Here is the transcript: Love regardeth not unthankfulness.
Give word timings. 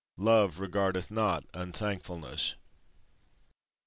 Love 0.17 0.57
regardeth 0.59 1.11
not 1.11 1.43
unthankfulness. 1.53 2.55